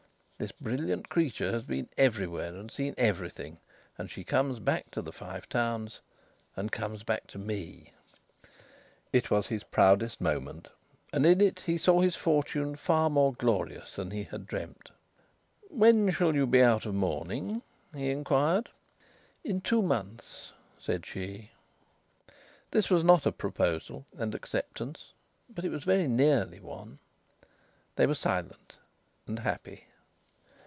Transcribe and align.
This 0.41 0.51
brilliant 0.53 1.07
creature 1.07 1.51
has 1.51 1.61
been 1.61 1.87
everywhere 1.99 2.55
and 2.55 2.71
seen 2.71 2.95
everything, 2.97 3.59
and 3.95 4.09
she 4.09 4.23
comes 4.23 4.57
back 4.57 4.89
to 4.89 4.99
the 5.03 5.11
Five 5.11 5.47
Towns 5.47 6.01
and 6.55 6.71
comes 6.71 7.03
back 7.03 7.27
to 7.27 7.37
me." 7.37 7.93
It 9.13 9.29
was 9.29 9.45
his 9.45 9.63
proudest 9.63 10.19
moment. 10.19 10.69
And 11.13 11.27
in 11.27 11.41
it 11.41 11.59
he 11.67 11.77
saw 11.77 12.01
his 12.01 12.15
future 12.15 12.75
far 12.75 13.07
more 13.11 13.33
glorious 13.33 13.95
than 13.97 14.09
he 14.09 14.23
had 14.23 14.47
dreamt. 14.47 14.89
"When 15.69 16.09
shall 16.09 16.33
you 16.33 16.47
be 16.47 16.63
out 16.63 16.87
of 16.87 16.95
mourning?" 16.95 17.61
he 17.93 18.09
inquired. 18.09 18.71
"In 19.43 19.61
two 19.61 19.83
months," 19.83 20.53
said 20.79 21.05
she. 21.05 21.51
This 22.71 22.89
was 22.89 23.03
not 23.03 23.27
a 23.27 23.31
proposal 23.31 24.07
and 24.17 24.33
acceptance, 24.33 25.13
but 25.51 25.65
it 25.65 25.69
was 25.69 25.83
very 25.83 26.07
nearly 26.07 26.59
one. 26.59 26.97
They 27.95 28.07
were 28.07 28.15
silent, 28.15 28.77
and 29.27 29.37
happy. 29.37 29.85